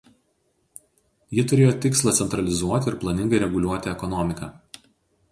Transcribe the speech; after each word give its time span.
Ji 1.39 1.43
turėjo 1.51 1.73
tikslą 1.83 2.13
centralizuoti 2.19 2.91
ir 2.93 2.97
planingai 3.03 3.41
reguliuoti 3.43 3.93
ekonomiką. 3.93 4.49